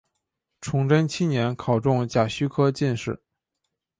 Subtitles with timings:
[0.61, 3.21] 崇祯七年考中甲戌科进士。